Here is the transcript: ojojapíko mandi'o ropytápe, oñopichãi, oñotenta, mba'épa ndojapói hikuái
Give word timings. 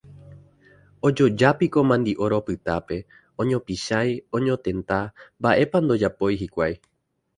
ojojapíko 1.09 1.83
mandi'o 1.89 2.29
ropytápe, 2.33 2.97
oñopichãi, 3.41 4.09
oñotenta, 4.39 4.99
mba'épa 5.41 5.77
ndojapói 5.81 6.33
hikuái 6.41 6.73